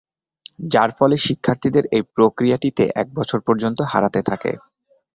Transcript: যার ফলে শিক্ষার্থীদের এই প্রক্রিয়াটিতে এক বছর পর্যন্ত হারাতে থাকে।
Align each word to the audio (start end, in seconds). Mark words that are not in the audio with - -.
যার 0.65 0.89
ফলে 0.97 1.15
শিক্ষার্থীদের 1.25 1.85
এই 1.91 2.03
প্রক্রিয়াটিতে 2.15 2.83
এক 2.95 3.07
বছর 3.13 3.39
পর্যন্ত 3.47 3.79
হারাতে 3.91 4.21
থাকে। 4.29 4.51